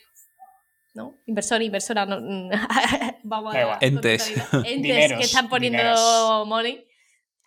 [0.95, 1.17] ¿no?
[1.27, 2.19] Inversor, inversora, no,
[3.23, 4.33] vamos a entes,
[4.65, 6.85] entes que están poniendo money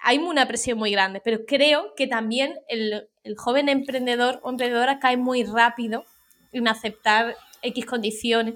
[0.06, 5.15] hay una presión muy grande, pero creo que también el, joven emprendedor o emprendedora cae
[5.15, 6.04] muy rápido
[6.52, 8.56] en aceptar X condiciones,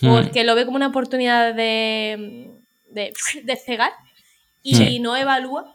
[0.00, 0.08] hmm.
[0.08, 2.52] porque lo ve como una oportunidad de,
[2.90, 3.90] de despegar
[4.62, 5.74] y no evalúa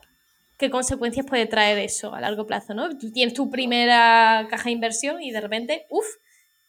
[0.57, 2.97] qué consecuencias puede traer eso a largo plazo, ¿no?
[2.97, 6.05] Tú tienes tu primera caja de inversión y de repente, uff,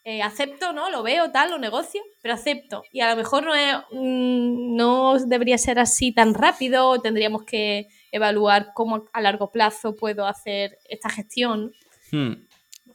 [0.03, 0.89] eh, acepto, ¿no?
[0.89, 2.83] Lo veo, tal, lo negocio, pero acepto.
[2.91, 3.53] Y a lo mejor no,
[3.91, 10.25] mm, no debería ser así tan rápido, tendríamos que evaluar cómo a largo plazo puedo
[10.25, 11.73] hacer esta gestión.
[12.11, 12.45] Hmm.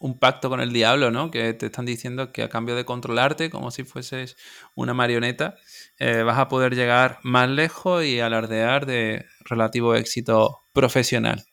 [0.00, 1.30] Un pacto con el diablo, ¿no?
[1.30, 4.36] Que te están diciendo que a cambio de controlarte, como si fueses
[4.74, 5.56] una marioneta,
[5.98, 11.44] eh, vas a poder llegar más lejos y alardear de relativo éxito profesional.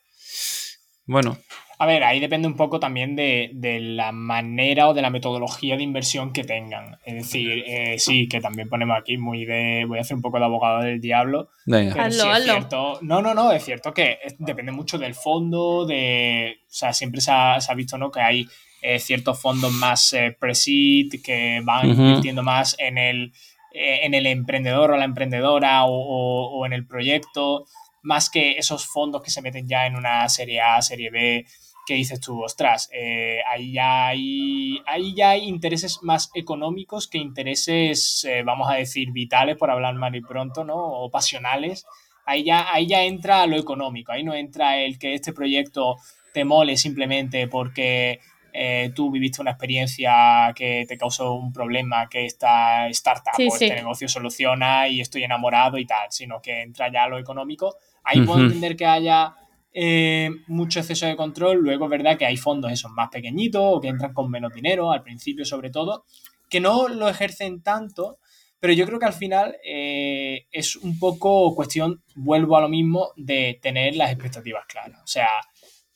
[1.05, 1.37] Bueno,
[1.81, 3.49] a ver, ahí depende un poco también de,
[3.81, 6.99] la manera o de la metodología de inversión que tengan.
[7.03, 9.85] Es decir, eh, sí, que también ponemos aquí muy de.
[9.87, 11.49] Voy a hacer un poco de abogado del diablo.
[11.65, 12.05] Venga.
[12.05, 12.99] es cierto.
[13.01, 16.59] No, no, no, es cierto que depende mucho del fondo, de.
[16.61, 18.11] O sea, siempre se ha, visto, ¿no?
[18.11, 18.47] Que hay
[18.83, 23.33] eh, ciertos fondos más eh, pre-seed que van invirtiendo más en el,
[23.73, 27.65] en el emprendedor o la emprendedora o, o en el proyecto,
[28.03, 31.45] más que esos fondos que se meten ya en una serie A, serie B
[31.85, 37.17] que dices tú, ostras, eh, ahí, ya hay, ahí ya hay intereses más económicos que
[37.17, 40.75] intereses, eh, vamos a decir, vitales, por hablar mal y pronto, ¿no?
[40.75, 41.85] O pasionales.
[42.25, 45.97] Ahí ya, ahí ya entra lo económico, ahí no entra el que este proyecto
[46.33, 48.19] te mole simplemente porque
[48.53, 53.75] eh, tú viviste una experiencia que te causó un problema que esta startup o este
[53.75, 57.75] negocio soluciona y estoy enamorado y tal, sino que entra ya lo económico.
[58.03, 59.35] Ahí puedo entender que haya
[59.73, 61.59] eh, mucho exceso de control.
[61.59, 64.91] Luego es verdad que hay fondos esos más pequeñitos o que entran con menos dinero,
[64.91, 66.05] al principio sobre todo,
[66.49, 68.19] que no lo ejercen tanto,
[68.59, 73.11] pero yo creo que al final eh, es un poco cuestión, vuelvo a lo mismo,
[73.15, 75.01] de tener las expectativas claras.
[75.01, 75.29] O sea,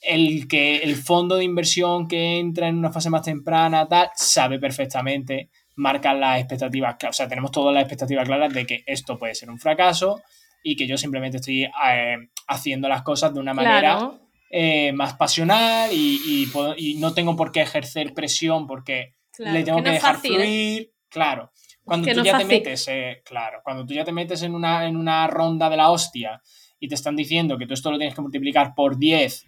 [0.05, 4.59] el que el fondo de inversión que entra en una fase más temprana, tal, sabe
[4.59, 9.35] perfectamente marcar las expectativas, o sea, tenemos todas las expectativas claras de que esto puede
[9.35, 10.21] ser un fracaso,
[10.67, 14.11] y que yo simplemente estoy eh, haciendo las cosas de una manera
[14.49, 16.49] eh, más pasional y,
[16.97, 20.19] no tengo por qué ejercer presión porque le tengo que, dejar ¿eh?
[20.19, 20.91] fluir.
[21.07, 21.51] Claro.
[21.83, 22.89] Cuando tú ya te metes,
[23.23, 26.41] claro, cuando tú ya te metes en una, en una ronda de la hostia
[26.79, 29.45] y te están diciendo que tú esto lo tienes que multiplicar por 10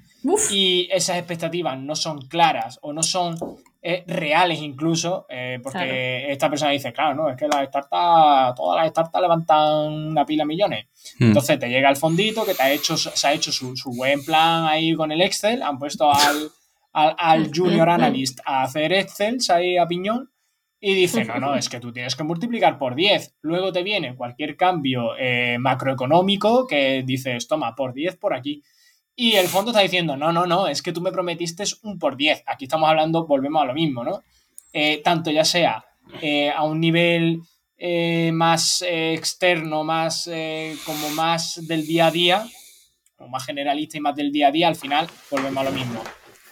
[0.52, 3.38] y esas expectativas no son claras o no son
[3.82, 8.82] eh, reales incluso, eh, porque esta persona dice, claro, no, es que las startups, todas
[8.82, 10.88] las startups levantan una pila millones.
[11.20, 11.26] Hmm.
[11.26, 14.66] Entonces te llega el fondito que te ha hecho, se ha hecho su, buen plan
[14.66, 16.52] ahí con el Excel, han puesto al,
[16.92, 20.32] al, junior analyst a hacer Excel ahí a piñón
[20.80, 23.38] y dice, no, no, es que tú tienes que multiplicar por 10.
[23.42, 28.62] Luego te viene cualquier cambio eh, macroeconómico que dices, toma, por 10 por aquí.
[29.20, 32.16] Y el fondo está diciendo, no, no, no, es que tú me prometiste un por
[32.16, 32.44] 10.
[32.46, 34.22] Aquí estamos hablando, volvemos a lo mismo, ¿no?
[34.72, 35.84] Eh, tanto ya sea
[36.22, 37.42] eh, a un nivel
[38.34, 40.30] más externo, más
[40.86, 42.48] como más del día a día,
[43.18, 46.02] o más generalista y más del día a día, al final volvemos a lo mismo.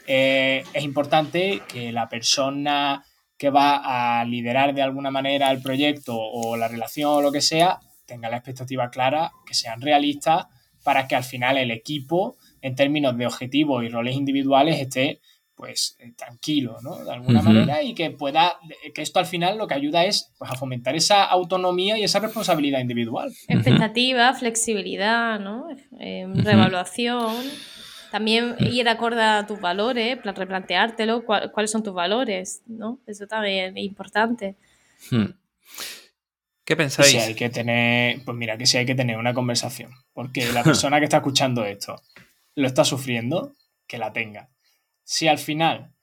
[0.06, 3.04] es importante que la persona
[3.38, 7.42] que va a liderar de alguna manera el proyecto o la relación o lo que
[7.42, 10.46] sea, tenga la expectativa clara, que sean realistas,
[10.84, 15.22] para que al final el equipo, en términos de objetivos y roles individuales, esté
[15.54, 17.06] pues eh, tranquilo, ¿no?
[17.06, 18.58] De alguna manera y que pueda,
[18.94, 22.20] que esto al final lo que ayuda es pues, a fomentar esa autonomía y esa
[22.20, 23.32] responsabilidad individual.
[23.48, 25.68] Expectativa, flexibilidad, ¿no?
[26.00, 27.36] Eh, revaluación.
[28.12, 33.00] También ir acorde a tus valores, replanteártelo, cuáles son tus valores, ¿no?
[33.06, 34.56] Eso también es importante.
[35.12, 35.36] Hmm.
[36.66, 37.10] ¿Qué pensáis?
[37.10, 40.64] Si hay que tener, pues mira, que sí hay que tener una conversación, porque la
[40.64, 42.02] persona que está escuchando esto
[42.56, 43.54] lo está sufriendo,
[43.88, 44.50] que la tenga.
[45.04, 45.96] Si al final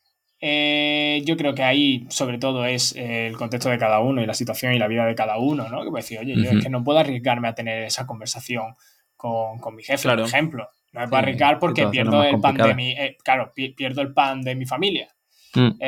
[0.45, 4.27] Eh, yo creo que ahí, sobre todo, es eh, el contexto de cada uno y
[4.27, 5.85] la situación y la vida de cada uno, ¿no?
[5.85, 8.75] Que puede decir, oye, yo es que no puedo arriesgarme a tener esa conversación
[9.17, 10.69] con, mi jefe, por ejemplo.
[10.91, 12.91] No me puedo arriesgar porque pierdo el pan de mi.
[12.91, 15.09] Eh, claro, pierdo el pan de mi familia.
[15.55, 15.79] Mm.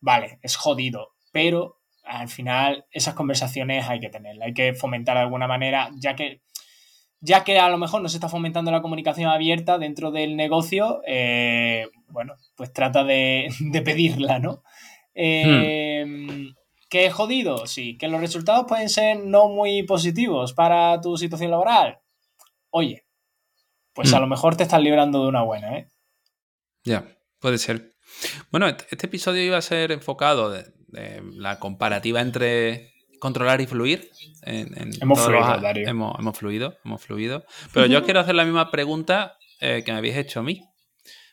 [0.00, 1.12] vale, es jodido.
[1.32, 6.14] Pero al final, esas conversaciones hay que tenerlas, hay que fomentar de alguna manera, ya
[6.14, 6.42] que
[7.22, 11.02] ya que a lo mejor no se está fomentando la comunicación abierta dentro del negocio,
[11.06, 13.48] eh, bueno, pues trata de,
[13.84, 14.64] pedirla, ¿no?
[15.14, 16.04] Eh,
[16.90, 17.66] ¿Que es jodido?
[17.66, 17.96] Sí.
[17.96, 22.00] ¿Que los resultados pueden ser no muy positivos para tu situación laboral?
[22.70, 23.06] Oye,
[23.94, 24.20] pues a hmm.
[24.22, 25.88] lo mejor te estás librando de una buena, ¿eh?
[26.82, 27.06] Ya,
[27.38, 27.92] puede ser.
[28.50, 30.64] Bueno, este episodio iba a ser enfocado de
[31.36, 32.91] la comparativa entre
[33.22, 34.10] controlar y fluir.
[34.42, 35.88] hemos, fluido, Dario.
[35.88, 37.44] Hemos, fluido, hemos fluido.
[37.72, 40.60] Pero yo quiero hacer la misma pregunta eh, que me habéis hecho a mí.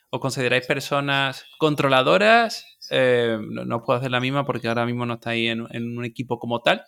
[0.08, 2.64] ¿Os consideráis personas controladoras?
[2.90, 6.04] Eh, no, os puedo hacer la misma porque ahora mismo no estáis en, en un
[6.04, 6.84] equipo como tal,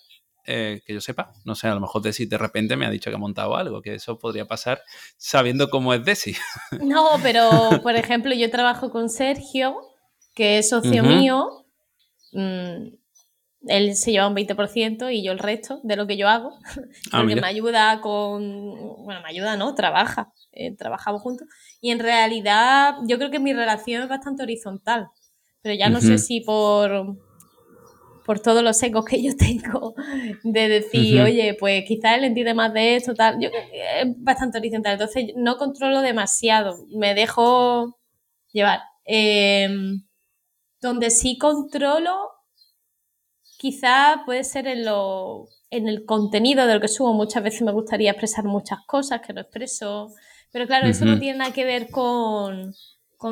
[0.47, 1.33] eh, que yo sepa.
[1.45, 3.83] No sé, a lo mejor Desi de repente me ha dicho que ha montado algo,
[3.83, 4.83] que eso podría pasar
[5.17, 6.37] sabiendo cómo es Desi.
[6.81, 7.51] No, pero
[7.83, 9.75] por ejemplo, yo trabajo con Sergio,
[10.33, 11.67] que es socio mío.
[12.31, 13.02] Mm,
[13.67, 16.59] él se lleva un 20% y yo el resto de lo que yo hago,
[17.13, 19.75] ah, porque me ayuda con, bueno, me ayuda, ¿no?
[19.75, 21.49] Trabaja, eh, trabajamos juntos.
[21.81, 25.09] Y en realidad yo creo que mi relación es bastante horizontal,
[25.61, 27.17] pero ya no sé si por,
[28.25, 29.95] por todos los que yo tengo
[30.43, 34.07] de decir, oye, pues quizás él entiende más de esto, tal, yo creo que es
[34.19, 37.99] bastante horizontal, entonces no controlo demasiado, me dejo
[38.53, 38.81] llevar.
[39.05, 40.05] Em,
[40.81, 42.31] donde sí controlo
[43.63, 47.13] Quizá puede ser en, lo, en el contenido de lo que subo.
[47.13, 50.13] Muchas veces me gustaría expresar muchas cosas que no expreso.
[50.51, 52.75] Pero claro, eso no tiene nada que ver con,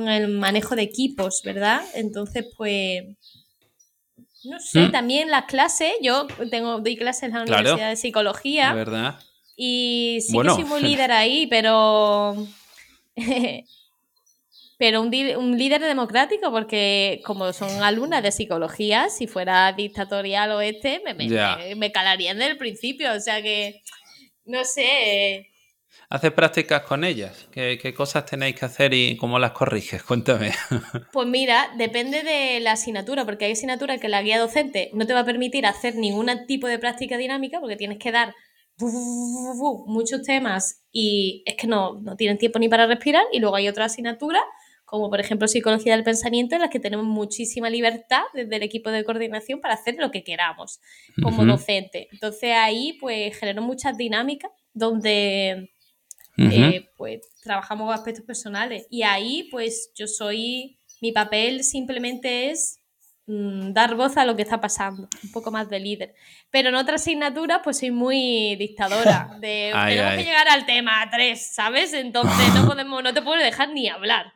[0.06, 1.82] el manejo de equipos, ¿verdad?
[1.94, 3.06] Entonces, pues.
[4.44, 4.92] No sé, mm.
[4.92, 5.94] también las clases.
[6.00, 8.72] Yo tengo, doy clases en la Universidad de Psicología.
[8.72, 9.18] ¿Verdad?
[9.56, 12.36] Y sí que soy muy líder ahí, pero
[14.80, 21.02] pero un, líder democrático, porque como son alumnas de psicología, si fuera dictatorial o este,
[21.04, 21.12] me,
[21.76, 23.12] me, calarían desde el principio.
[23.12, 23.82] O sea que,
[24.46, 25.50] no sé.
[26.08, 27.46] ¿Haces prácticas con ellas?
[27.52, 30.02] ¿Qué, cosas tenéis que hacer y cómo las corriges?
[30.08, 30.52] Cuéntame.
[31.12, 35.12] Pues mira, depende de la asignatura, porque hay asignaturas que la guía docente no te
[35.12, 38.34] va a permitir hacer ningún tipo de práctica dinámica, porque tienes que dar
[38.78, 43.24] muchos temas y es que no, no tienen tiempo ni para respirar.
[43.30, 44.40] Y luego hay otra asignatura
[44.90, 48.90] como por ejemplo psicología del pensamiento, en las que tenemos muchísima libertad desde el equipo
[48.90, 50.81] de coordinación para hacer lo que queramos
[51.22, 52.09] como docente.
[52.11, 55.70] Entonces ahí pues generó muchas dinámicas donde
[56.37, 62.81] eh, pues trabajamos aspectos personales y ahí pues yo soy, mi papel simplemente es
[63.29, 66.16] mm, dar voz a lo que está pasando, un poco más de líder.
[66.50, 71.55] Pero en otras asignaturas pues soy muy dictadora, de tenemos que llegar al tema 3,
[71.55, 71.92] ¿sabes?
[71.92, 74.33] Entonces no podemos, no te puedo dejar ni hablar.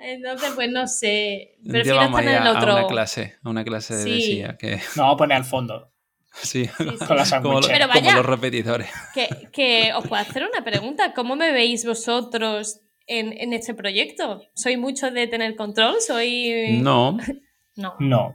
[0.00, 1.56] Entonces, pues no sé.
[1.66, 2.72] Prefiero estar en el otro.
[2.72, 4.42] A una clase, a una clase de sí.
[4.58, 4.76] que.
[4.96, 5.90] No, vamos a poner al fondo.
[6.42, 6.68] Sí,
[7.06, 8.90] con las como, Pero vaya, como los repetidores.
[9.14, 11.14] Que, que, os puedo hacer una pregunta.
[11.14, 14.42] ¿Cómo me veis vosotros en, en este proyecto?
[14.54, 16.00] ¿Soy mucho de tener control?
[16.00, 16.80] ¿Soy...?
[16.82, 17.16] No.
[17.76, 17.94] no.
[18.00, 18.34] No.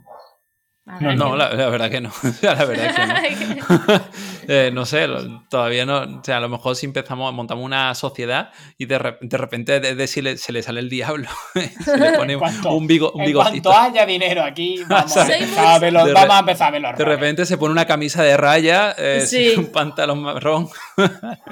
[1.00, 2.12] No, no la, verdad que no.
[2.42, 4.02] la verdad que no.
[4.52, 5.08] Eh, no sé,
[5.48, 6.00] todavía no.
[6.00, 8.50] O sea, a lo mejor si empezamos, montamos una sociedad
[8.80, 11.30] y de, repente de, se le sale el diablo.
[11.86, 15.80] se le pone un, bigo, un En cuanto haya dinero aquí, vamos, a, empezar a
[15.80, 20.68] ver los De repente se pone una camisa de raya, eh, un pantalón marrón.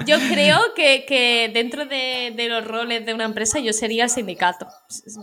[0.04, 4.10] yo creo que, que dentro de, de, los roles de una empresa yo sería el
[4.10, 4.66] sindicato.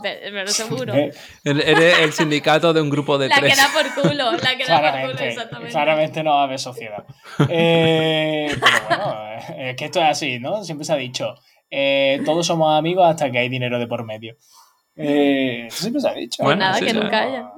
[0.02, 0.94] Pero seguro.
[1.44, 3.54] Eres el sindicato de un grupo de la tres.
[3.54, 5.72] Que da por culo, la que claramente, da por culo, exactamente.
[5.72, 7.04] Claramente no va a haber sociedad.
[7.48, 10.64] Eh, pero bueno, eh, es que esto es así, ¿no?
[10.64, 11.34] Siempre se ha dicho,
[11.70, 14.36] eh, todos somos amigos hasta que hay dinero de por medio.
[14.96, 16.42] Eh, siempre se ha dicho.
[16.42, 17.52] Bueno, nada, que nunca haya.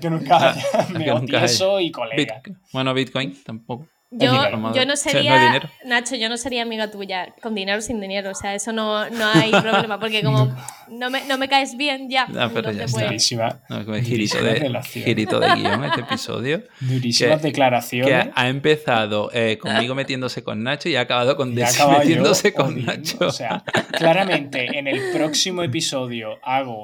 [0.00, 0.88] Que nunca haya.
[1.28, 2.42] Me eso y colega.
[2.72, 3.86] bueno, Bitcoin tampoco.
[4.12, 8.30] Yo, yo no sería, Nacho, yo no sería amiga tuya, con dinero o sin dinero,
[8.30, 10.52] o sea, eso no, no hay problema, porque como
[10.88, 12.26] no me, no me caes bien, ya.
[12.26, 13.04] No, pero ya está.
[13.04, 13.60] Durísima.
[13.68, 16.64] No, girito, de, girito de guion este episodio.
[16.80, 18.24] Durísimas declaraciones.
[18.24, 22.84] Que ha empezado eh, conmigo metiéndose con Nacho y ha acabado con Desi metiéndose con
[22.84, 23.28] Nacho.
[23.28, 26.82] O sea, claramente en el próximo episodio hago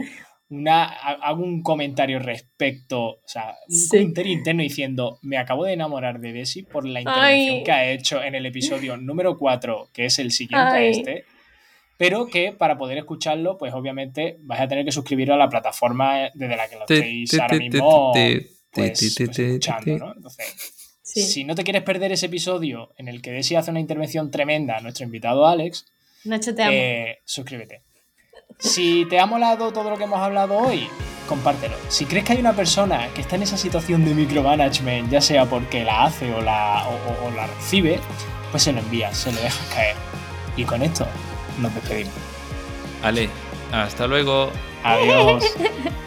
[0.49, 6.21] una, hago un comentario respecto, o sea, un comentario interno diciendo, me acabo de enamorar
[6.21, 10.19] de Desi por la intervención que ha hecho en el episodio número 4, que es
[10.19, 11.25] el siguiente a este.
[11.97, 16.31] pero que para poder escucharlo, pues obviamente vais a tener que suscribiros a la plataforma
[16.35, 18.13] desde la que lo estéis ahora mismo
[18.71, 20.13] pues, escuchando, ¿no?
[20.15, 20.73] Entonces,
[21.03, 24.77] si no te quieres perder ese episodio en el que Desi hace una intervención tremenda
[24.77, 25.87] a nuestro invitado Alex,
[26.27, 26.73] Nacho, te amo.
[26.73, 27.83] Eh, suscríbete.
[28.59, 30.89] Si te ha molado todo lo que hemos hablado hoy,
[31.29, 31.77] compártelo.
[31.89, 35.45] Si crees que hay una persona que está en esa situación de micromanagement, ya sea
[35.45, 38.01] porque la hace o la, o la recibe,
[38.51, 39.97] pues se lo envías, se lo dejas caer.
[40.57, 41.07] Y con esto
[41.61, 42.15] nos despedimos.
[43.03, 43.29] Ale,
[43.73, 44.51] hasta luego.
[44.85, 45.45] Adiós.